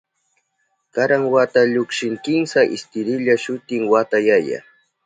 [0.95, 4.59] Karan wata llukshin kimsa istirilla, shutin wata yaya.